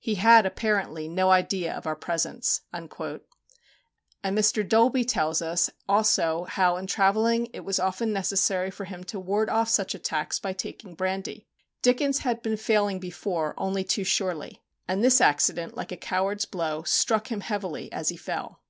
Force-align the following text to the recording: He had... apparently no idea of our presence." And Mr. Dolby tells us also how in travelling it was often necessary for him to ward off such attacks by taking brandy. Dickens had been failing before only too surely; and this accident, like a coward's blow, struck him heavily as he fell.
He 0.00 0.16
had... 0.16 0.44
apparently 0.44 1.06
no 1.06 1.30
idea 1.30 1.72
of 1.72 1.86
our 1.86 1.94
presence." 1.94 2.62
And 2.72 2.88
Mr. 4.24 4.68
Dolby 4.68 5.04
tells 5.04 5.40
us 5.40 5.70
also 5.88 6.46
how 6.48 6.76
in 6.76 6.88
travelling 6.88 7.46
it 7.54 7.60
was 7.64 7.78
often 7.78 8.12
necessary 8.12 8.72
for 8.72 8.86
him 8.86 9.04
to 9.04 9.20
ward 9.20 9.48
off 9.48 9.68
such 9.68 9.94
attacks 9.94 10.40
by 10.40 10.52
taking 10.52 10.96
brandy. 10.96 11.46
Dickens 11.80 12.18
had 12.18 12.42
been 12.42 12.56
failing 12.56 12.98
before 12.98 13.54
only 13.56 13.84
too 13.84 14.02
surely; 14.02 14.64
and 14.88 15.04
this 15.04 15.20
accident, 15.20 15.76
like 15.76 15.92
a 15.92 15.96
coward's 15.96 16.44
blow, 16.44 16.82
struck 16.82 17.28
him 17.30 17.38
heavily 17.42 17.92
as 17.92 18.08
he 18.08 18.16
fell. 18.16 18.62